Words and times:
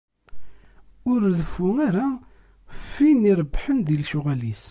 Ur 1.11 1.19
reffu 1.37 1.69
ara 1.87 2.07
ɣef 2.71 2.85
win 3.01 3.29
irebbḥen 3.31 3.77
di 3.85 3.95
lecɣal-is. 4.01 4.59